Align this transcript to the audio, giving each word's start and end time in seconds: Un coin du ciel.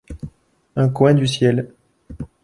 Un 0.75 0.89
coin 0.89 1.13
du 1.13 1.27
ciel. 1.27 1.71